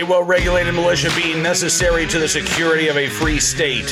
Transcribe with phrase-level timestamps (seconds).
[0.00, 3.84] A well regulated militia being necessary to the security of a free state.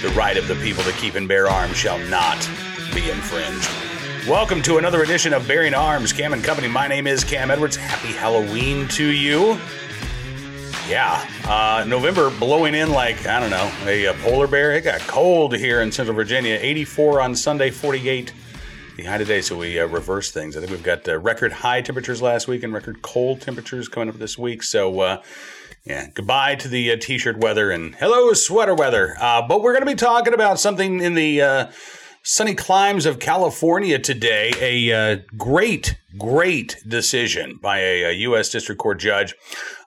[0.00, 2.38] The right of the people to keep and bear arms shall not
[2.94, 3.68] be infringed.
[4.26, 6.68] Welcome to another edition of Bearing Arms, Cam and Company.
[6.68, 7.76] My name is Cam Edwards.
[7.76, 9.58] Happy Halloween to you.
[10.88, 14.72] Yeah, uh, November blowing in like, I don't know, a, a polar bear.
[14.72, 16.58] It got cold here in Central Virginia.
[16.58, 18.32] 84 on Sunday, 48
[18.96, 20.56] the high today, so we uh, reverse things.
[20.56, 24.08] I think we've got uh, record high temperatures last week and record cold temperatures coming
[24.08, 24.62] up this week.
[24.62, 25.22] So, uh,
[25.84, 29.16] yeah, goodbye to the uh, t-shirt weather and hello sweater weather.
[29.20, 31.70] Uh, but we're going to be talking about something in the uh,
[32.22, 34.52] sunny climes of California today.
[34.60, 38.48] A great, great decision by a, a, U.S.
[38.48, 39.34] District Court judge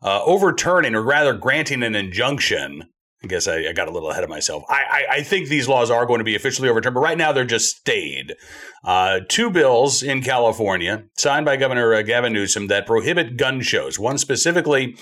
[0.03, 2.89] overturning, or rather granting an injunction
[3.23, 4.63] I guess I, I, got a little ahead of myself.
[4.69, 7.31] I, I, I, think these laws are going to be officially overturned, but right now
[7.31, 8.35] they're just stayed.
[8.83, 13.97] Uh, two bills in California signed by Governor uh, Gavin Newsom that prohibit gun shows.
[13.97, 14.95] One specifically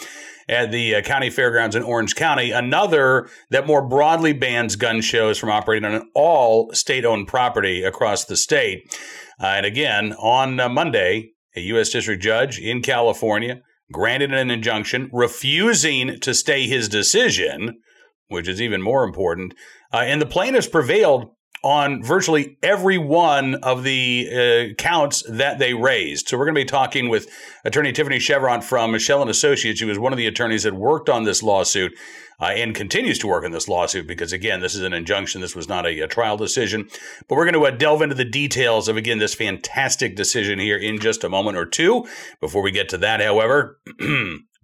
[0.47, 2.51] at the uh, county fairgrounds in Orange County.
[2.51, 8.37] Another that more broadly bans gun shows from operating on all state-owned property across the
[8.37, 8.97] state.
[9.41, 11.89] Uh, and again, on uh, Monday, a U.S.
[11.89, 17.79] district judge in California granted an injunction refusing to stay his decision
[18.27, 19.53] which is even more important.
[19.93, 21.31] Uh, and the plaintiffs prevailed
[21.65, 26.29] on virtually every one of the uh, counts that they raised.
[26.29, 27.27] So we're going to be talking with
[27.65, 31.09] attorney Tiffany Cheuvront from Michel and Associates, She was one of the attorneys that worked
[31.09, 31.93] on this lawsuit
[32.39, 35.41] uh, and continues to work on this lawsuit because, again, this is an injunction.
[35.41, 36.87] This was not a, a trial decision.
[37.27, 40.77] But we're going to uh, delve into the details of, again, this fantastic decision here
[40.77, 42.05] in just a moment or two.
[42.41, 43.79] Before we get to that, however,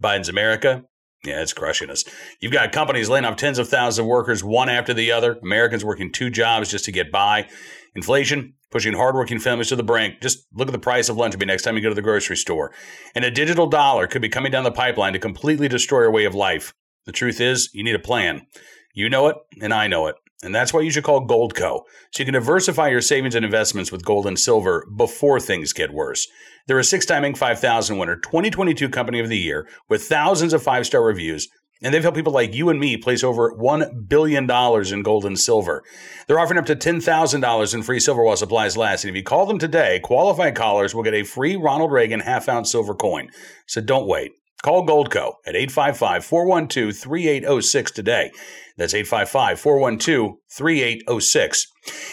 [0.02, 0.84] Biden's America
[1.24, 2.04] yeah, it's crushing us.
[2.40, 5.38] You've got companies laying off tens of thousands of workers, one after the other.
[5.44, 7.48] Americans working two jobs just to get by.
[7.96, 10.22] Inflation pushing hardworking families to the brink.
[10.22, 12.38] Just look at the price of lunch be next time you go to the grocery
[12.38, 12.72] store.
[13.14, 16.26] And a digital dollar could be coming down the pipeline to completely destroy our way
[16.26, 16.74] of life.
[17.06, 18.48] The truth is, you need a plan.
[18.94, 20.16] You know it, and I know it.
[20.44, 21.82] And that's why you should call Goldco.
[22.12, 25.94] So you can diversify your savings and investments with gold and silver before things get
[25.94, 26.28] worse.
[26.68, 27.38] They're a six time Inc.
[27.38, 31.48] 5000 winner, 2022 Company of the Year, with thousands of five star reviews.
[31.84, 35.40] And they've helped people like you and me place over $1 billion in gold and
[35.40, 35.84] silver.
[36.28, 39.04] They're offering up to $10,000 in free silver while supplies last.
[39.04, 42.48] And if you call them today, qualified callers will get a free Ronald Reagan half
[42.48, 43.30] ounce silver coin.
[43.66, 44.34] So don't wait.
[44.64, 48.32] Call Goldco at 855 412 3806 today.
[48.78, 51.68] That's 855 412 3806.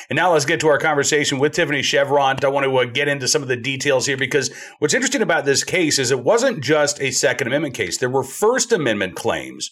[0.09, 2.45] And now let's get to our conversation with Tiffany Cheuvront.
[2.45, 5.45] I want to uh, get into some of the details here because what's interesting about
[5.45, 9.71] this case is it wasn't just a Second Amendment case, there were First Amendment claims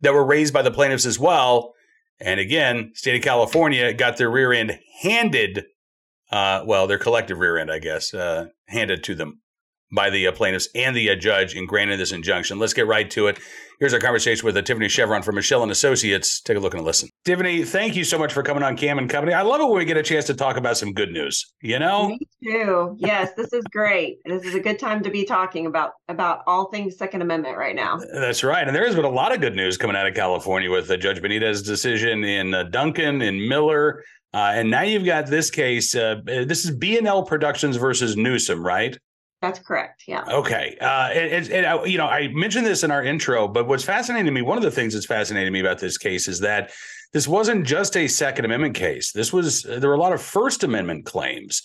[0.00, 1.74] that were raised by the plaintiffs as well.
[2.18, 5.64] And again, state of California got their rear end handed,
[6.32, 9.42] uh, well, their collective rear end, I guess, uh, handed to them
[9.92, 12.58] by the uh, plaintiffs and the uh, judge in granting this injunction.
[12.58, 13.38] Let's get right to it.
[13.78, 16.40] Here's our conversation with uh, Tiffany Cheuvront from Michel and Associates.
[16.40, 17.10] Take a look and listen.
[17.26, 19.34] Tiffany, thank you so much for coming on Cam and Company.
[19.34, 21.44] I love it when we get a chance to talk about some good news.
[21.60, 22.96] You know, me too.
[22.98, 24.18] Yes, this is great.
[24.24, 27.76] This is a good time to be talking about about all things Second Amendment right
[27.76, 27.98] now.
[28.14, 30.70] That's right, and there has been a lot of good news coming out of California
[30.70, 34.02] with the Judge Benitez's decision in uh, Duncan in Miller.
[34.34, 35.94] Uh, and now you've got this case.
[35.94, 38.98] Uh, this is B&L Productions versus Newsom, right?
[39.46, 40.02] That's correct.
[40.08, 40.24] Yeah.
[40.28, 40.76] Okay.
[40.80, 44.26] Uh, and, and, uh, you know, I mentioned this in our intro, but what's fascinating
[44.26, 46.72] to me, one of the things that's fascinating to me about this case is that
[47.12, 49.12] this wasn't just a Second Amendment case.
[49.12, 51.62] This was there were a lot of First Amendment claims,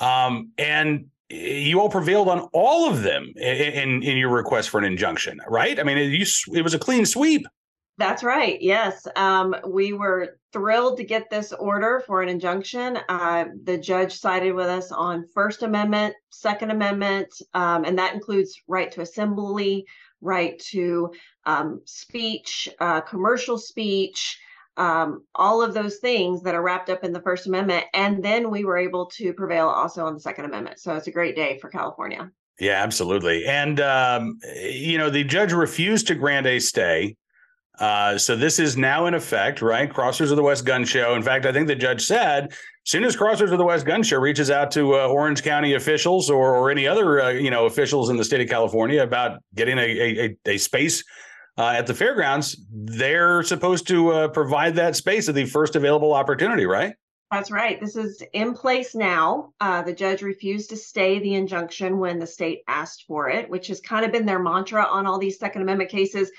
[0.00, 4.84] um, and you all prevailed on all of them in, in your request for an
[4.84, 5.78] injunction, right?
[5.78, 6.26] I mean, it, you,
[6.58, 7.46] it was a clean sweep.
[8.00, 8.56] That's right.
[8.62, 9.06] Yes.
[9.14, 12.98] Um, we were thrilled to get this order for an injunction.
[13.10, 18.58] Uh, the judge sided with us on First Amendment, Second Amendment, um, and that includes
[18.66, 19.84] right to assembly,
[20.22, 21.12] right to
[21.44, 24.40] um, speech, uh, commercial speech,
[24.78, 27.84] um, all of those things that are wrapped up in the First Amendment.
[27.92, 30.78] And then we were able to prevail also on the Second Amendment.
[30.78, 32.30] So it's a great day for California.
[32.58, 33.44] Yeah, absolutely.
[33.44, 37.16] And, um, you know, the judge refused to grant a stay
[37.80, 39.92] uh, so this is now in effect, right?
[39.92, 41.14] Crossroads of the West Gun Show.
[41.14, 44.02] In fact, I think the judge said, as soon as Crossroads of the West Gun
[44.02, 47.64] Show reaches out to uh, Orange County officials or, or any other, uh, you know,
[47.64, 51.02] officials in the state of California about getting a, a, a space
[51.56, 56.12] uh, at the fairgrounds, they're supposed to uh, provide that space at the first available
[56.12, 56.94] opportunity, right?
[57.30, 57.80] That's right.
[57.80, 59.52] This is in place now.
[59.60, 63.80] The judge refused to stay the injunction when the state asked for it, which has
[63.80, 66.30] kind of been their mantra on all these Second Amendment cases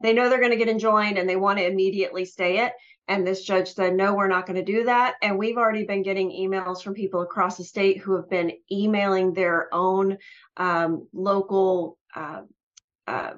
[0.00, 2.72] they know they're going to get enjoined and they want to immediately stay it.
[3.08, 5.14] And this judge said, no, we're not going to do that.
[5.22, 9.32] And we've already been getting emails from people across the state who have been emailing
[9.32, 10.18] their own
[10.58, 12.42] um, local uh,
[13.06, 13.32] uh,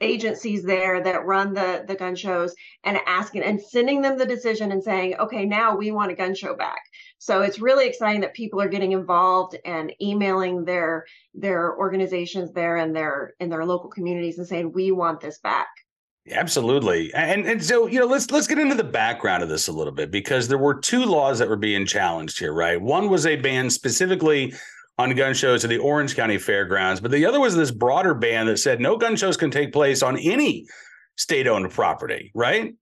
[0.00, 2.54] agencies there that run the the gun shows
[2.84, 6.34] and asking and sending them the decision and saying okay now we want a gun
[6.34, 6.80] show back
[7.18, 11.04] so it's really exciting that people are getting involved and emailing their
[11.34, 15.68] their organizations there and their in their local communities and saying we want this back
[16.28, 17.14] Absolutely.
[17.14, 19.92] And and so, you know, let's let's get into the background of this a little
[19.92, 22.80] bit because there were two laws that were being challenged here, right?
[22.80, 24.52] One was a ban specifically
[24.98, 28.46] on gun shows at the Orange County Fairgrounds, but the other was this broader ban
[28.46, 30.66] that said no gun shows can take place on any
[31.16, 32.74] state-owned property, right?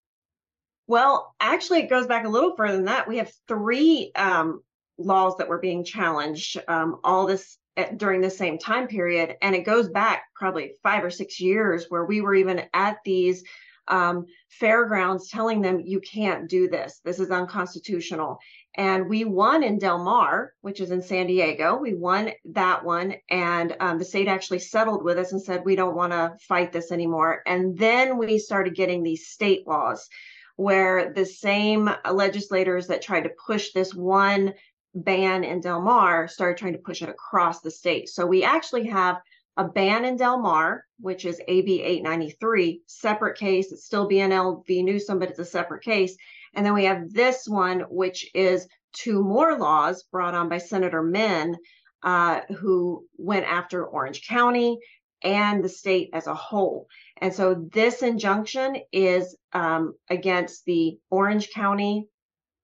[0.87, 3.09] Well, actually, it goes back a little further than that.
[3.09, 4.63] We have three um,
[4.99, 9.55] laws that were being challenged um, all this at, during the same time period, and
[9.55, 13.43] it goes back probably five or six years where we were even at these
[13.89, 17.01] um, fairgrounds telling them you can't do this.
[17.05, 18.39] This is unconstitutional.
[18.77, 21.77] And we won in Del Mar, which is in San Diego.
[21.77, 25.77] We won that one, and um, the state actually settled with us and said we
[25.77, 27.43] don't want to fight this anymore.
[27.47, 30.09] And then we started getting these state laws
[30.57, 34.55] where the same legislators that tried to push this one
[34.95, 38.09] ban in Del Mar started trying to push it across the state.
[38.09, 39.21] So we actually have
[39.57, 43.73] a ban in Del Mar, which is AB 893, separate case.
[43.73, 44.83] It's still B&L v.
[44.83, 46.17] Newsom, but it's a separate case.
[46.55, 51.03] And then we have this one, which is two more laws brought on by Senator
[51.03, 51.57] Min,
[52.03, 54.79] uh, who went after Orange County
[55.23, 56.87] and the state as a whole.
[57.21, 62.07] And so this injunction is um, against the Orange County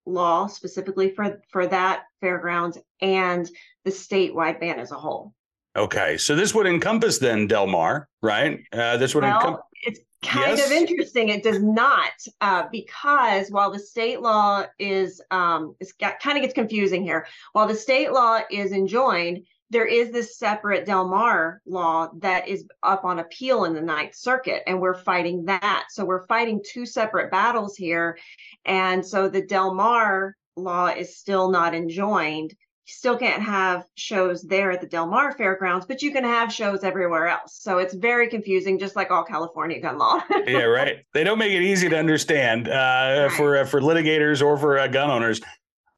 [0.07, 3.49] law specifically for for that fairgrounds and
[3.85, 5.35] the statewide ban as a whole.
[5.77, 8.61] Okay, so this would encompass then Del Mar, right?
[8.73, 9.63] Uh, this would well, encompass.
[9.83, 10.67] It's kind yes.
[10.67, 11.29] of interesting.
[11.29, 16.43] It does not, uh, because while the state law is, um, it's got, kind of
[16.43, 17.27] gets confusing here.
[17.53, 22.67] While the state law is enjoined, there is this separate Del Mar law that is
[22.83, 25.87] up on appeal in the Ninth Circuit, and we're fighting that.
[25.91, 28.19] So we're fighting two separate battles here.
[28.65, 32.53] And so the Del Mar law is still not enjoined.
[32.91, 36.85] Still can't have shows there at the Del Mar Fairgrounds, but you can have shows
[36.85, 37.59] everywhere else.
[37.61, 40.21] So it's very confusing, just like all California gun law.
[40.47, 40.99] yeah, right.
[41.15, 43.33] They don't make it easy to understand uh, right.
[43.33, 45.41] for uh, for litigators or for uh, gun owners.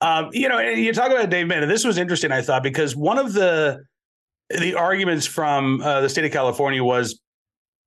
[0.01, 1.69] Um, you know, you talk about Dave Min.
[1.69, 3.85] This was interesting, I thought, because one of the
[4.51, 7.21] the arguments from uh, the state of California was,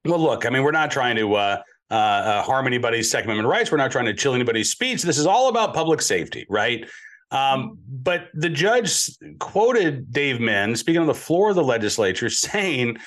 [0.05, 1.61] well, look, I mean, we're not trying to uh,
[1.91, 3.71] uh, uh, harm anybody's Second Amendment rights.
[3.71, 5.03] We're not trying to chill anybody's speech.
[5.03, 6.87] This is all about public safety, right?
[7.31, 12.97] Um, but the judge quoted Dave Min speaking on the floor of the legislature saying,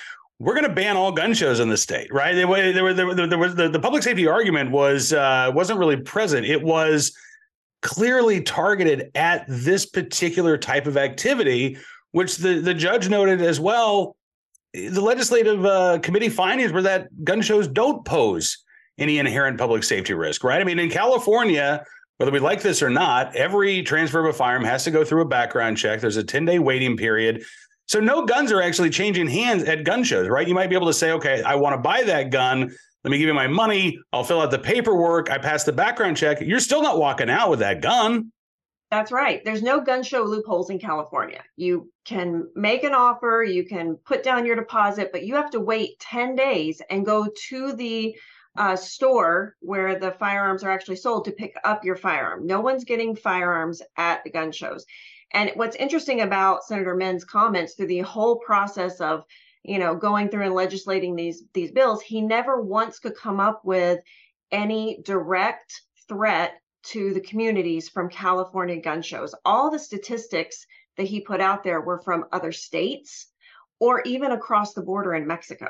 [0.40, 2.34] we're going to ban all gun shows in the state, right?
[2.34, 6.46] There, there, there, there was the, the public safety argument was uh, wasn't really present.
[6.46, 7.12] It was
[7.82, 11.76] clearly targeted at this particular type of activity,
[12.12, 14.16] which the, the judge noted as well.
[14.74, 18.58] The legislative uh, committee findings were that gun shows don't pose
[18.98, 20.60] any inherent public safety risk, right?
[20.60, 21.84] I mean, in California,
[22.18, 25.22] whether we like this or not, every transfer of a firearm has to go through
[25.22, 26.00] a background check.
[26.00, 27.44] There's a 10 day waiting period.
[27.86, 30.46] So no guns are actually changing hands at gun shows, right?
[30.46, 32.70] You might be able to say, okay, I want to buy that gun.
[33.04, 33.98] Let me give you my money.
[34.12, 35.30] I'll fill out the paperwork.
[35.30, 36.40] I pass the background check.
[36.40, 38.32] You're still not walking out with that gun.
[38.90, 39.44] That's right.
[39.44, 41.42] There's no gun show loopholes in California.
[41.56, 45.60] You can make an offer, you can put down your deposit, but you have to
[45.60, 48.16] wait 10 days and go to the
[48.58, 52.44] uh, store where the firearms are actually sold to pick up your firearm.
[52.44, 54.84] No one's getting firearms at the gun shows.
[55.32, 59.24] And what's interesting about Senator Min's comments through the whole process of
[59.62, 63.64] you know going through and legislating these these bills he never once could come up
[63.64, 63.98] with
[64.50, 70.64] any direct threat to the communities from california gun shows all the statistics
[70.96, 73.26] that he put out there were from other states
[73.80, 75.68] or even across the border in mexico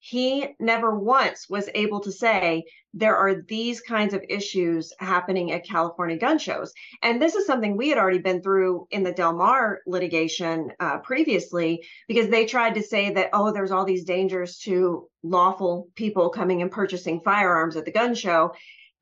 [0.00, 2.64] he never once was able to say
[2.94, 6.72] there are these kinds of issues happening at California gun shows.
[7.02, 10.98] And this is something we had already been through in the Del Mar litigation uh,
[10.98, 16.30] previously, because they tried to say that, oh, there's all these dangers to lawful people
[16.30, 18.52] coming and purchasing firearms at the gun show.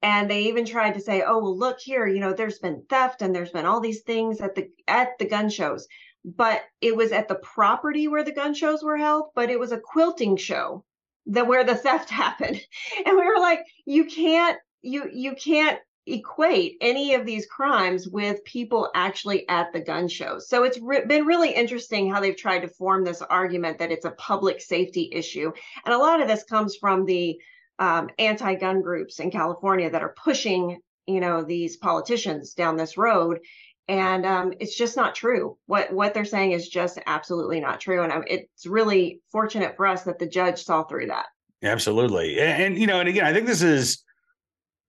[0.03, 3.23] And they even tried to say, oh, well, look here, you know, there's been theft
[3.23, 5.87] and there's been all these things at the at the gun shows
[6.27, 9.71] but it was at the property where the gun shows were held, but it was
[9.71, 10.85] a quilting show
[11.27, 12.61] that where the theft happened.
[13.05, 18.45] And we were like, you can't, you you can't equate any of these crimes with
[18.45, 20.49] people actually at the gun shows.
[20.49, 24.05] So it's re- been really interesting how they've tried to form this argument that it's
[24.05, 25.53] a public safety issue.
[25.85, 27.41] And a lot of this comes from the
[27.81, 33.41] um, anti-gun groups in California that are pushing, you know, these politicians down this road
[33.89, 35.57] and um, it's just not true.
[35.67, 39.87] What what they're saying is just absolutely not true, and um, it's really fortunate for
[39.87, 41.27] us that the judge saw through that.
[41.63, 42.39] Absolutely.
[42.39, 44.03] And, and, you know, and again, I think this is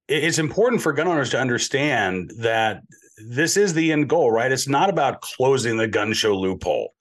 [0.07, 2.81] it's important for gun owners to understand that
[3.29, 4.51] this is the end goal, right?
[4.51, 6.93] It's not about closing the gun show loophole.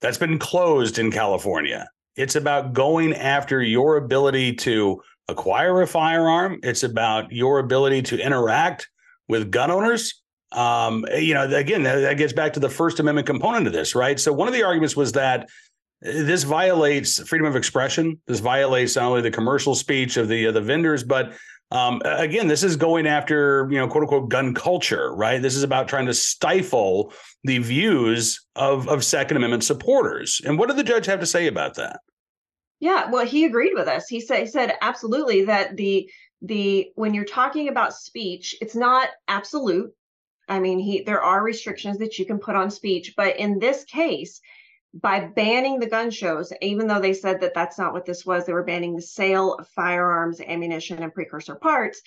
[0.00, 1.88] That's been closed in California.
[2.16, 6.60] It's about going after your ability to acquire a firearm.
[6.62, 8.88] It's about your ability to interact
[9.28, 10.22] with gun owners.
[10.54, 14.18] Um, you know, again, that gets back to the First Amendment component of this, right?
[14.18, 15.48] So one of the arguments was that
[16.00, 18.20] this violates freedom of expression.
[18.26, 21.32] This violates not only the commercial speech of the uh, the vendors, but
[21.70, 25.40] um, again, this is going after you know quote unquote gun culture, right?
[25.40, 30.40] This is about trying to stifle the views of of Second Amendment supporters.
[30.44, 32.00] And what did the judge have to say about that?
[32.80, 34.08] Yeah, well, he agreed with us.
[34.08, 36.10] He said he said absolutely that the
[36.42, 39.90] the when you're talking about speech, it's not absolute.
[40.48, 43.84] I mean, he there are restrictions that you can put on speech, but in this
[43.84, 44.40] case,
[44.94, 48.46] by banning the gun shows, even though they said that that's not what this was,
[48.46, 52.00] they were banning the sale of firearms, ammunition, and precursor parts.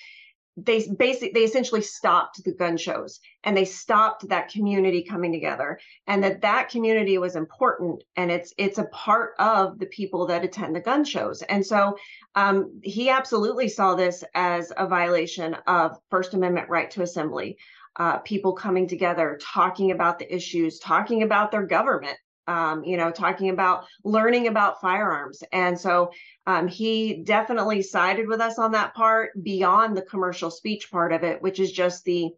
[0.59, 5.79] They basically they essentially stopped the gun shows and they stopped that community coming together
[6.07, 10.43] and that that community was important and it's it's a part of the people that
[10.43, 11.95] attend the gun shows and so
[12.33, 17.59] um, he absolutely saw this as a violation of First Amendment right to assembly.
[17.99, 23.09] Uh, people coming together, talking about the issues, talking about their government, um, you know,
[23.09, 25.43] talking about learning about firearms.
[25.51, 26.11] And so
[26.45, 31.23] um, he definitely sided with us on that part beyond the commercial speech part of
[31.23, 32.29] it, which is just the,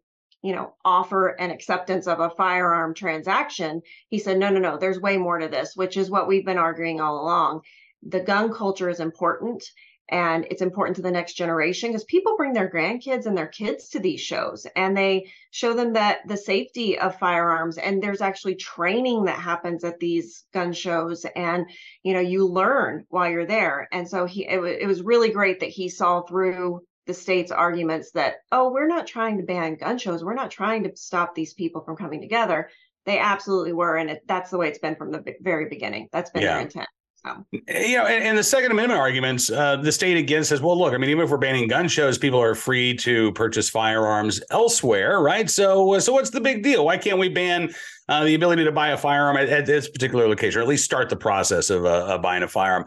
[0.42, 3.82] you know, offer and acceptance of a firearm transaction.
[4.08, 6.58] He said, no, no, no, there's way more to this, which is what we've been
[6.58, 7.62] arguing all along.
[8.04, 9.64] The gun culture is important
[10.10, 13.90] and it's important to the next generation because people bring their grandkids and their kids
[13.90, 18.56] to these shows and they show them that the safety of firearms and there's actually
[18.56, 21.70] training that happens at these gun shows and
[22.04, 23.88] you know you learn while you're there.
[23.92, 28.12] And so he it, it was really great that he saw through the state's arguments
[28.12, 30.24] that oh we're not trying to ban gun shows.
[30.24, 32.70] We're not trying to stop these people from coming together.
[33.06, 36.10] They absolutely were and it, that's the way it's been from the very beginning.
[36.12, 36.54] That's been yeah.
[36.54, 36.90] their intent
[37.26, 37.46] so.
[37.52, 40.94] You know, and, and, the Second Amendment arguments, uh, the state again says, well, look,
[40.94, 45.20] I mean, even if we're banning gun shows, people are free to purchase firearms elsewhere,
[45.20, 45.50] right?
[45.50, 46.86] So, uh, so what's the big deal?
[46.86, 47.74] Why can't we ban
[48.08, 50.86] uh, the ability to buy a firearm at, at, this particular location, or at least
[50.86, 52.86] start the process of uh, buying a firearm?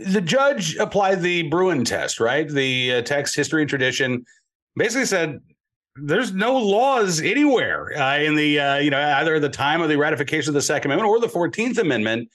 [0.00, 2.48] The judge applied the Bruen test, right?
[2.48, 4.24] The uh, text, history, and tradition.
[4.76, 5.38] Basically said
[5.94, 10.54] there's no laws anywhere in the you know either the time of the ratification of
[10.54, 12.28] the Second Amendment or the Fourteenth Amendment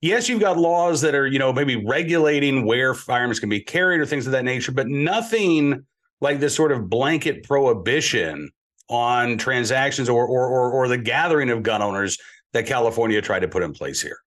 [0.00, 4.00] yes, you've got laws that are, you know, maybe regulating where firearms can be carried
[4.00, 5.84] or things of that nature, but nothing
[6.20, 8.50] like this sort of blanket prohibition
[8.88, 12.18] on transactions or or or, or the gathering of gun owners
[12.52, 14.18] that California tried to put in place here.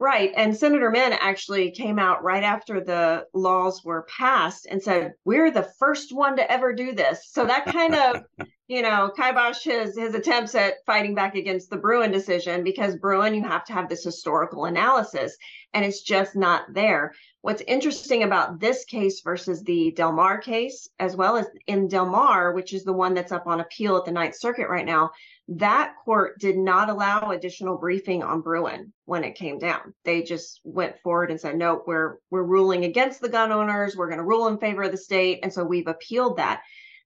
[0.00, 0.32] Right.
[0.36, 5.50] And Senator Min actually came out right after the laws were passed and said, We're
[5.50, 7.28] the first one to ever do this.
[7.32, 8.22] So that kind of,
[8.68, 13.34] you know, kibosh his his attempts at fighting back against the Bruen decision because Bruen,
[13.34, 15.36] you have to have this historical analysis,
[15.74, 17.12] and it's just not there.
[17.40, 22.06] What's interesting about this case versus the Del Mar case, as well as in Del
[22.06, 25.10] Mar, which is the one that's up on appeal at the Ninth Circuit right now,
[25.48, 29.94] that court did not allow additional briefing on Bruen when it came down.
[30.04, 33.96] They just went forward and said, "No, we're we're ruling against the gun owners.
[33.96, 36.62] We're going to rule in favor of the state." And so we've appealed that.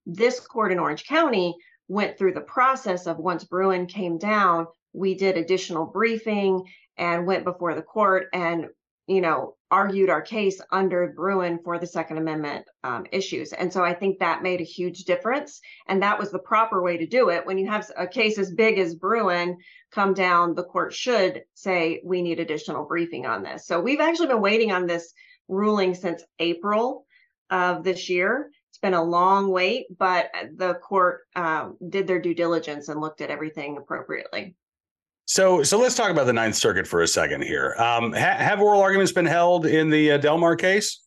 [0.06, 1.54] This court in Orange County
[1.86, 6.64] went through the process of once Bruen came down, we did additional briefing
[6.96, 8.66] and went before the court and
[9.14, 13.52] you know, argued our case under Bruen for the Second Amendment um, issues.
[13.52, 15.60] And so I think that made a huge difference.
[15.86, 17.46] And that was the proper way to do it.
[17.46, 19.56] When you have a case as big as Bruen
[19.90, 23.66] come down, the court should say, we need additional briefing on this.
[23.66, 25.12] So we've actually been waiting on this
[25.48, 27.06] ruling since April
[27.48, 28.50] of this year.
[28.70, 33.20] It's been a long wait, but the court um, did their due diligence and looked
[33.20, 34.56] at everything appropriately.
[35.24, 37.74] So, so let's talk about the Ninth Circuit for a second here.
[37.78, 41.00] Um, ha- have oral arguments been held in the uh, Del Mar case?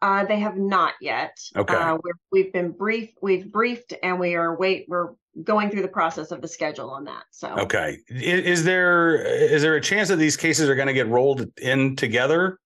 [0.00, 1.36] Uh, they have not yet.
[1.56, 1.74] Okay.
[1.74, 1.98] Uh,
[2.30, 3.18] we have been briefed.
[3.22, 4.84] We've briefed, and we are wait.
[4.86, 7.22] We're going through the process of the schedule on that.
[7.30, 7.98] So, okay.
[8.08, 11.46] Is, is there is there a chance that these cases are going to get rolled
[11.58, 12.58] in together?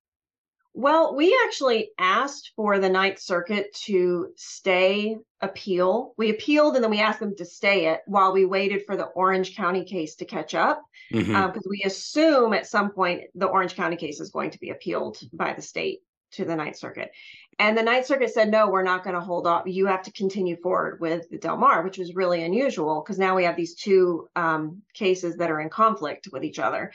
[0.78, 6.14] Well, we actually asked for the Ninth Circuit to stay appeal.
[6.16, 9.06] We appealed and then we asked them to stay it while we waited for the
[9.06, 10.80] Orange County case to catch up.
[11.10, 11.34] Because mm-hmm.
[11.34, 15.18] um, we assume at some point the Orange County case is going to be appealed
[15.32, 15.98] by the state
[16.34, 17.10] to the Ninth Circuit.
[17.58, 19.64] And the Ninth Circuit said, no, we're not going to hold off.
[19.66, 23.34] You have to continue forward with the Del Mar, which was really unusual because now
[23.34, 26.92] we have these two um, cases that are in conflict with each other.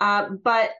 [0.00, 0.70] Uh, but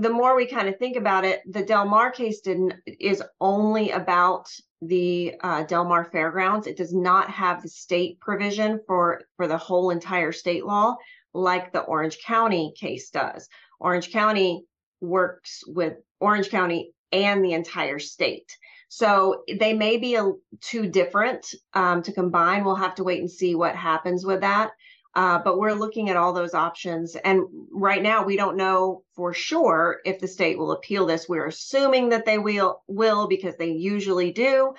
[0.00, 3.90] the more we kind of think about it, the Del Mar case didn't is only
[3.90, 4.48] about
[4.82, 6.66] the uh, Del Mar Fairgrounds.
[6.66, 10.96] It does not have the state provision for for the whole entire state law
[11.32, 13.48] like the Orange County case does.
[13.80, 14.64] Orange County
[15.00, 18.56] works with Orange County and the entire state.
[18.88, 22.64] So they may be a, too different um, to combine.
[22.64, 24.70] We'll have to wait and see what happens with that.
[25.16, 27.16] Uh, but we're looking at all those options.
[27.16, 31.26] And right now, we don't know for sure if the state will appeal this.
[31.26, 34.74] We're assuming that they will, will because they usually do,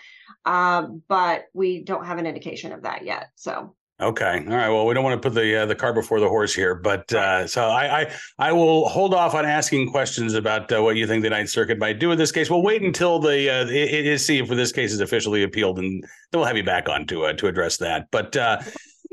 [0.46, 3.32] uh, but we don't have an indication of that yet.
[3.34, 4.46] So Okay.
[4.48, 4.70] All right.
[4.70, 7.12] Well, we don't want to put the uh, the car before the horse here, but
[7.12, 11.08] uh, so I, I, I will hold off on asking questions about uh, what you
[11.08, 12.48] think the Ninth Circuit might do with this case.
[12.48, 16.03] We'll wait until the uh, it, it, see if this case is officially appealed, and
[16.03, 18.12] then we'll have you back on to to address that.
[18.12, 18.38] But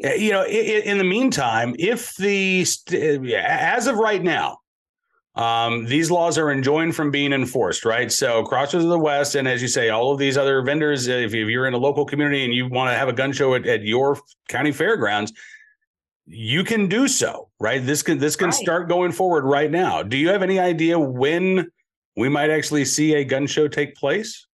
[0.04, 4.58] Uh, you know, in, in the meantime, if the uh, as of right now,
[5.34, 8.12] um, these laws are enjoined from being enforced, right?
[8.12, 11.12] So Crossroads of the West, and as you say, all of these other vendors, uh,
[11.12, 13.66] if, you're in a local community and you want to have a gun show at,
[13.66, 14.18] at your
[14.48, 15.32] county fairgrounds,
[16.26, 17.84] you can do so, right?
[17.84, 18.54] This can this can right.
[18.54, 20.02] start going forward right now.
[20.02, 21.70] Do you have any idea when
[22.16, 24.46] we might actually see a gun show take place?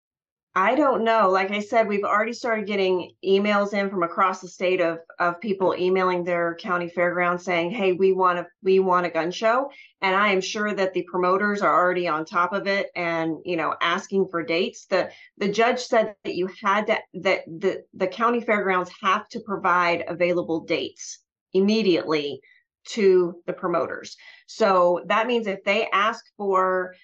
[0.57, 1.30] I don't know.
[1.30, 5.40] Like I said, we've already started getting emails in from across the state of of
[5.40, 9.71] people emailing their county fairgrounds saying, "Hey, we want a we want a gun show."
[10.02, 13.57] And I am sure that the promoters are already on top of it and, you
[13.57, 14.87] know, asking for dates.
[14.87, 19.40] The the judge said that you had to that the the county fairgrounds have to
[19.47, 21.21] provide available dates
[21.52, 22.40] immediately
[22.88, 24.16] to the promoters.
[24.49, 26.95] So that means if they ask for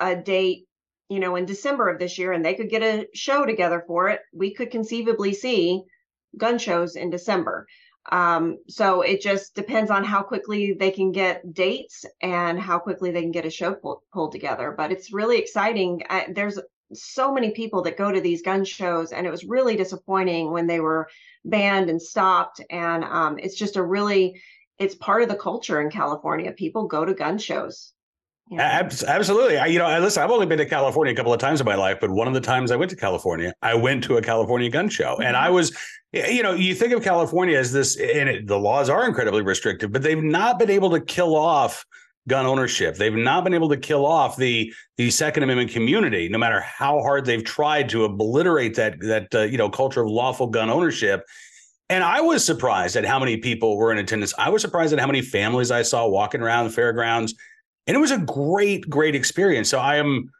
[0.00, 0.66] a date
[1.08, 4.08] you know, in December of this year and they could get a show together for
[4.08, 5.82] it, we could conceivably see
[6.36, 7.66] gun shows in December.
[8.10, 13.10] Um, so it just depends on how quickly they can get dates and how quickly
[13.10, 14.74] they can get a show pull, pulled together.
[14.76, 16.02] But it's really exciting.
[16.10, 16.58] I, there's
[16.92, 20.66] so many people that go to these gun shows, and it was really disappointing when
[20.66, 21.08] they were
[21.46, 22.60] banned and stopped.
[22.70, 24.38] And um, it's just a really,
[24.78, 26.52] it's part of the culture in California.
[26.52, 27.93] People go to gun shows.
[28.52, 29.56] Absolutely.
[29.56, 31.64] I, you know, I, listen, I've only been to California a couple of times in
[31.64, 34.22] my life, but one of the times I went to California, I went to a
[34.22, 35.14] California gun show.
[35.14, 35.22] Mm-hmm.
[35.22, 35.54] And I mm-hmm.
[35.54, 35.76] was,
[36.12, 39.92] you know, you think of California as this, and it, the laws are incredibly restrictive,
[39.92, 41.84] but they've not been able to kill off
[42.28, 42.96] gun ownership.
[42.96, 47.00] They've not been able to kill off the the Second Amendment community, no matter how
[47.00, 51.24] hard they've tried to obliterate that that uh, you know culture of lawful gun ownership.
[51.90, 54.32] And I was surprised at how many people were in attendance.
[54.38, 57.34] I was surprised at how many families I saw walking around the fairgrounds
[57.86, 59.68] and it was a great, great experience.
[59.68, 60.30] So I am,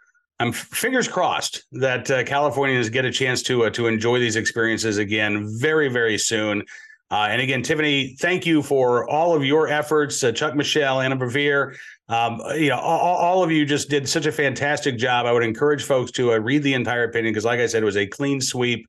[0.40, 4.98] I'm fingers crossed that uh, Californians get a chance to uh, to enjoy these experiences
[4.98, 6.62] again very, very soon.
[7.10, 10.24] Uh, and again, Tiffany, thank you for all of your efforts.
[10.24, 11.76] Uh, Chuck Michel, Anna Barvir,
[12.08, 15.26] um, you know, all, all, of you just did such a fantastic job.
[15.26, 17.86] I would encourage folks to uh, read the entire opinion because, like I said, it
[17.86, 18.86] was a clean sweep.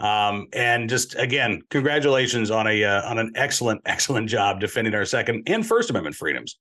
[0.00, 5.04] Um, and just again, congratulations on a uh, on an excellent, excellent job defending our
[5.04, 6.58] Second and First Amendment freedoms.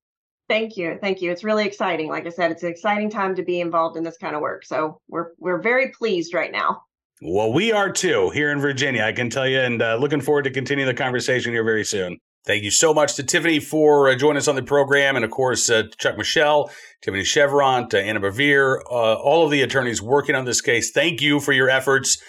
[0.52, 0.98] Thank you.
[1.00, 1.32] Thank you.
[1.32, 2.10] It's really exciting.
[2.10, 4.66] Like I said, it's an exciting time to be involved in this kind of work.
[4.66, 6.84] So we're we're very pleased right now.
[7.22, 10.44] Well, we are too here in Virginia, I can tell you, and uh, looking forward
[10.44, 12.18] to continuing the conversation here very soon.
[12.46, 15.32] Thank you so much to Tiffany for uh, joining us on the program, and of
[15.32, 16.70] course, uh, Chuck Michel,
[17.02, 20.92] Tiffany Cheuvront, Anna Barvir, uh, all of the attorneys working on this case.
[20.92, 22.22] Thank you for your efforts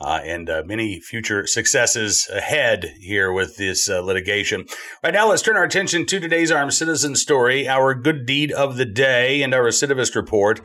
[0.00, 4.66] uh, and uh, many future successes ahead here with this uh, litigation.
[5.02, 8.76] Right now, let's turn our attention to today's armed citizen story, our good deed of
[8.76, 10.60] the day, and our recidivist report.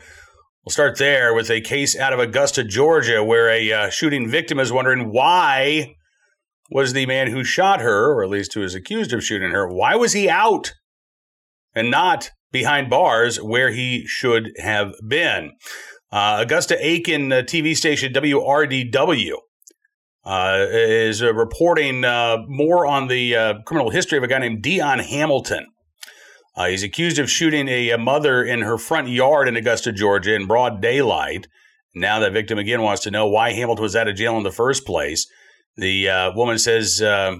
[0.65, 4.59] We'll start there with a case out of Augusta, Georgia, where a uh, shooting victim
[4.59, 5.95] is wondering why
[6.71, 9.67] was the man who shot her, or at least who is accused of shooting her,
[9.67, 10.73] why was he out
[11.73, 15.51] and not behind bars where he should have been?
[16.11, 19.33] Uh, Augusta Aiken uh, TV station WRDW
[20.25, 24.63] uh, is uh, reporting uh, more on the uh, criminal history of a guy named
[24.63, 25.67] Dion Hamilton.
[26.57, 30.47] he's accused of shooting a, a, mother in her front yard in Augusta, Georgia, in
[30.47, 31.47] broad daylight.
[31.93, 34.51] Now the victim again wants to know why Hamilton was out of jail in the
[34.51, 35.27] first place.
[35.77, 37.39] The woman says, "I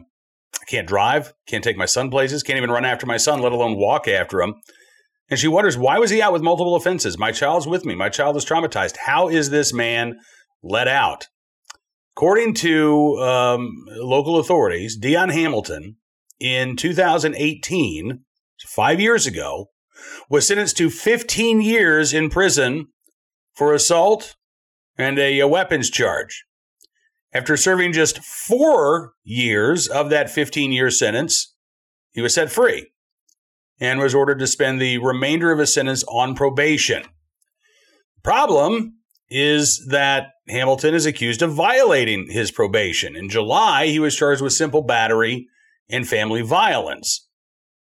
[0.68, 3.78] can't drive, can't take my son places, can't even run after my son, let alone
[3.78, 4.56] walk after him."
[5.30, 7.18] And she wonders, why was he out with multiple offenses?
[7.18, 7.96] My child's with me.
[7.96, 8.98] My child is traumatized.
[8.98, 10.20] How is this man
[10.64, 11.28] let out?
[12.16, 15.98] According to um, local authorities, Dion Hamilton
[16.40, 18.24] in 2018,
[18.68, 19.68] five years ago,
[20.30, 22.88] was sentenced to 15 years in prison
[23.54, 24.36] for assault
[24.98, 26.46] and a, a weapons charge.
[27.34, 31.56] After serving just four years of that 15 year sentence,
[32.12, 32.92] he was set free.
[33.80, 37.04] And was ordered to spend the remainder of his sentence on probation.
[37.04, 38.96] The problem
[39.30, 43.16] is that Hamilton is accused of violating his probation.
[43.16, 45.48] In July, he was charged with simple battery
[45.90, 47.28] and family violence.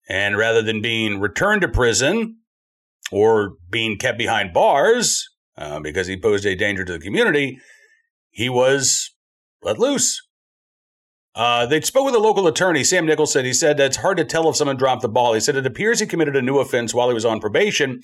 [0.09, 2.37] And rather than being returned to prison
[3.11, 7.59] or being kept behind bars uh, because he posed a danger to the community,
[8.29, 9.11] he was
[9.61, 10.21] let loose.
[11.35, 13.45] Uh, they spoke with a local attorney, Sam Nicholson.
[13.45, 15.33] He said it's hard to tell if someone dropped the ball.
[15.33, 18.01] He said it appears he committed a new offense while he was on probation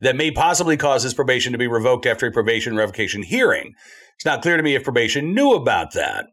[0.00, 3.72] that may possibly cause his probation to be revoked after a probation revocation hearing.
[4.16, 6.26] It's not clear to me if probation knew about that.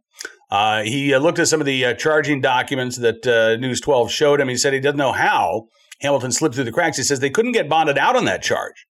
[0.51, 4.11] Uh, he uh, looked at some of the uh, charging documents that uh, News 12
[4.11, 4.47] showed him.
[4.47, 5.67] He said he doesn't know how
[6.01, 6.97] Hamilton slipped through the cracks.
[6.97, 8.85] He says they couldn't get bonded out on that charge.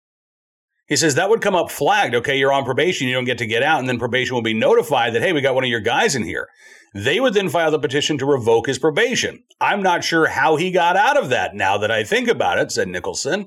[0.89, 2.15] He says that would come up flagged.
[2.15, 4.55] Okay, you're on probation, you don't get to get out, and then probation will be
[4.55, 6.49] notified that, hey, we got one of your guys in here.
[6.95, 9.43] They would then file the petition to revoke his probation.
[9.61, 12.71] I'm not sure how he got out of that now that I think about it,
[12.71, 13.47] said Nicholson.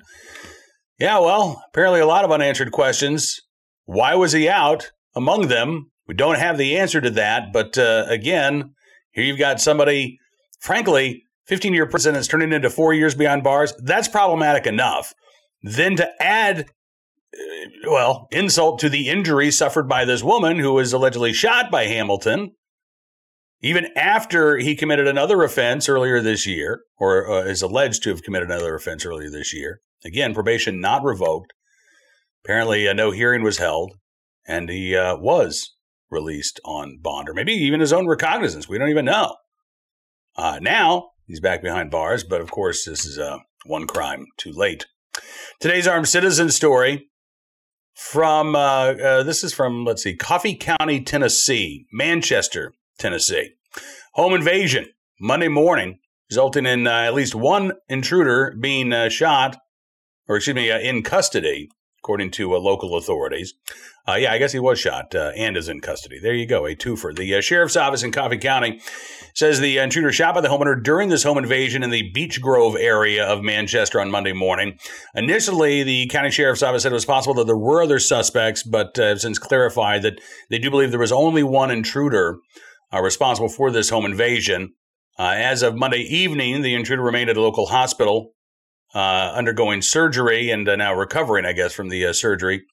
[1.00, 3.40] Yeah, well, apparently a lot of unanswered questions.
[3.86, 4.92] Why was he out?
[5.16, 7.54] Among them, we don't have the answer to that.
[7.54, 8.74] But uh, again,
[9.12, 10.18] here you've got somebody,
[10.60, 13.74] frankly, 15 year prison is turning into four years beyond bars.
[13.78, 15.14] That's problematic enough.
[15.62, 16.62] Then to add,
[17.34, 21.86] uh, well, insult to the injury suffered by this woman who was allegedly shot by
[21.86, 22.52] Hamilton,
[23.66, 28.22] even after he committed another offense earlier this year, or uh, is alleged to have
[28.22, 29.82] committed another offense earlier this year.
[30.06, 31.52] Again, probation not revoked.
[32.44, 33.96] Apparently, uh, no hearing was held,
[34.48, 35.74] and he uh, was
[36.12, 38.70] released on bond, or maybe even his own recognizance.
[38.70, 39.36] We don't even know.
[40.36, 44.52] Uh, now he's back behind bars, but of course, this is uh, one crime too
[44.52, 44.86] late.
[45.60, 47.08] Today's armed citizen story
[47.96, 53.54] from uh, this is from let's see, Coffee County, Tennessee, Manchester, Tennessee.
[54.14, 54.88] Home invasion
[55.20, 59.58] Monday morning, resulting in uh, at least one intruder being uh, shot,
[60.28, 63.54] or excuse me, uh, in custody, according to uh, local authorities.
[64.08, 66.20] Uh, yeah, I guess he was shot uh, and is in custody.
[66.20, 67.16] There you go, a twofer.
[67.16, 68.80] The sheriff's office in Coffee County
[69.34, 72.76] says the intruder shot by the homeowner during this home invasion in the Beech Grove
[72.78, 74.78] area of Manchester on Monday morning.
[75.16, 78.96] Initially, the county sheriff's office said it was possible that there were other suspects, but
[78.96, 82.38] since clarified that they do believe there was only one intruder
[82.94, 84.74] uh, responsible for this home invasion.
[85.18, 88.32] Uh, as of Monday evening, the intruder remained at a local hospital
[88.94, 92.64] undergoing surgery and now recovering, I guess, from the surgery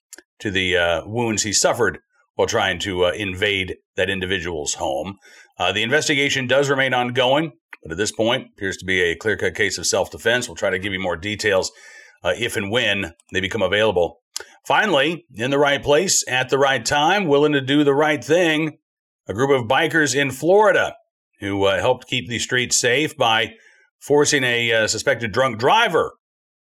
[0.42, 1.98] to the uh, wounds he suffered
[2.34, 5.16] while trying to uh, invade that individual's home.
[5.58, 9.36] Uh, the investigation does remain ongoing, but at this point appears to be a clear
[9.36, 10.48] cut case of self defense.
[10.48, 11.70] We'll try to give you more details
[12.24, 14.20] uh, if and when they become available.
[14.66, 18.78] Finally, in the right place at the right time, willing to do the right thing,
[19.28, 20.94] a group of bikers in Florida
[21.40, 23.54] who uh, helped keep the streets safe by
[24.00, 26.12] forcing a uh, suspected drunk driver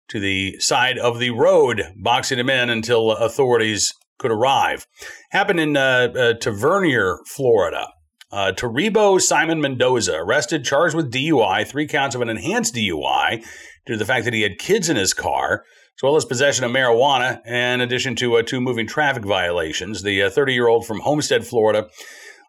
[0.10, 4.86] to the side of the road, boxing him in until authorities could arrive.
[5.32, 7.88] Happened in uh, uh, Tavernier, Florida.
[8.32, 13.43] Uh, Toribio Simon Mendoza arrested, charged with DUI, three counts of an enhanced DUI
[13.86, 15.63] due to the fact that he had kids in his car,
[15.98, 20.04] as well as possession of marijuana, in addition to uh, two moving traffic violations.
[20.04, 21.88] The 30 uh, year old from Homestead, Florida,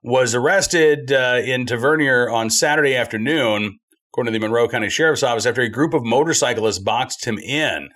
[0.02, 3.78] was arrested uh, in Tavernier on Saturday afternoon
[4.10, 7.90] according to the Monroe County Sheriff's Office, after a group of motorcyclists boxed him in.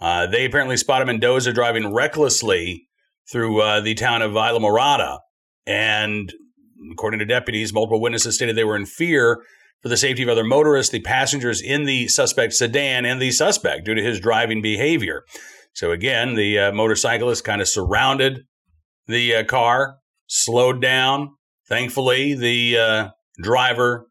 [0.00, 2.88] Uh, they apparently spotted Mendoza driving recklessly
[3.30, 5.18] through uh, the town of Islamorada.
[5.66, 6.32] And
[6.92, 9.42] according to deputies, multiple witnesses stated they were in fear
[9.80, 13.84] for the safety of other motorists, the passengers in the suspect sedan, and the suspect
[13.84, 15.22] due to his driving behavior.
[15.74, 18.40] So again, the uh, motorcyclist kind of surrounded
[19.06, 21.36] the uh, car, slowed down.
[21.70, 23.08] Thankfully, the uh,
[23.40, 24.08] driver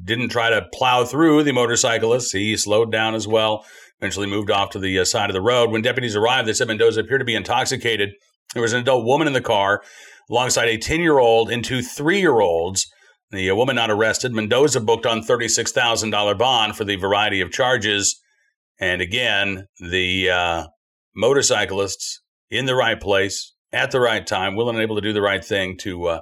[0.00, 2.32] didn't try to plow through the motorcyclists.
[2.32, 3.64] He slowed down as well,
[4.00, 5.70] eventually moved off to the uh, side of the road.
[5.70, 8.10] When deputies arrived, they said Mendoza appeared to be intoxicated.
[8.52, 9.82] There was an adult woman in the car
[10.30, 12.86] alongside a 10 year old and two three year olds.
[13.30, 14.32] The uh, woman not arrested.
[14.32, 18.20] Mendoza booked on $36,000 bond for the variety of charges.
[18.78, 20.66] And again, the uh,
[21.16, 25.22] motorcyclists in the right place at the right time, willing and able to do the
[25.22, 26.20] right thing to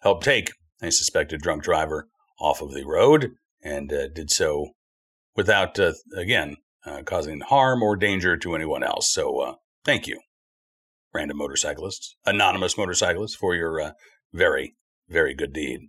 [0.00, 0.50] uh, help take
[0.82, 2.08] a suspected drunk driver
[2.40, 3.32] off of the road
[3.62, 4.68] and uh, did so
[5.34, 9.10] without, uh, again, uh, causing harm or danger to anyone else.
[9.10, 9.54] So uh,
[9.84, 10.20] thank you,
[11.14, 13.90] random motorcyclists, anonymous motorcyclists, for your uh,
[14.32, 14.74] very,
[15.08, 15.80] very good deed.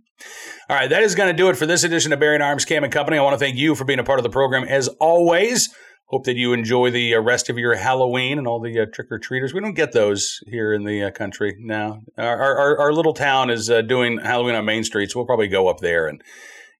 [0.68, 2.82] All right, that is going to do it for this edition of Bearing Arms Cam
[2.82, 3.18] and Company.
[3.18, 5.68] I want to thank you for being a part of the program as always.
[6.08, 9.08] Hope that you enjoy the uh, rest of your Halloween and all the uh, trick
[9.10, 9.52] or treaters.
[9.52, 12.00] We don't get those here in the uh, country now.
[12.16, 15.48] Our, our, our, little town is uh, doing Halloween on Main Street, so we'll probably
[15.48, 16.22] go up there and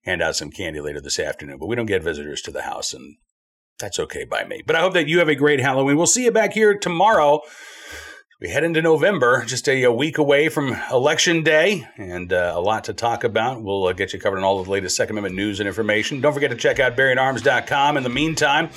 [0.03, 1.59] hand out some candy later this afternoon.
[1.59, 3.17] But we don't get visitors to the house, and
[3.77, 4.63] That's okay by me.
[4.65, 5.95] But I hope that you have a great Halloween.
[5.95, 7.41] We'll see you back here tomorrow.
[8.41, 12.61] We head into November, just a, a week away from Election Day, and uh, a
[12.61, 13.61] lot to talk about.
[13.61, 16.21] We'll uh, get you covered on all the latest Second Amendment news and information.
[16.21, 18.69] Don't forget to check out BearingArms.com in the meantime.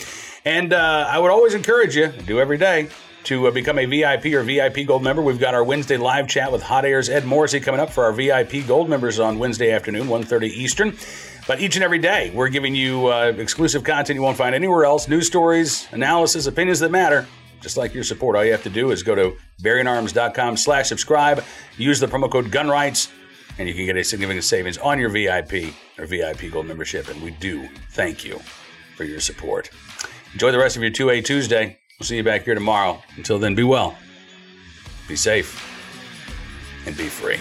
[0.44, 2.88] And uh, I would always encourage you, do every day,
[3.22, 5.22] to uh, become a VIP or VIP Gold member.
[5.22, 8.12] We've got our Wednesday live chat with Hot Air's Ed Morrissey coming up for our
[8.12, 10.96] VIP Gold members on Wednesday afternoon, 1.30 Eastern.
[11.46, 14.85] But each and every day, we're giving you uh, exclusive content you won't find anywhere
[14.85, 17.29] else, news stories, analysis, opinions that matter.
[17.61, 21.44] Just like your support, all you have to do is go to bearingarms.com slash subscribe,
[21.79, 23.11] use the promo code GUNRIGHTS,
[23.59, 27.09] and you can get a significant savings on your VIP or VIP Gold membership.
[27.09, 28.40] And we do thank you
[28.96, 29.70] for your support.
[30.33, 31.79] Enjoy the rest of your 2A Tuesday.
[31.98, 33.03] We'll see you back here tomorrow.
[33.16, 33.96] Until then, be well,
[35.09, 35.62] be safe,
[36.87, 37.38] and be free.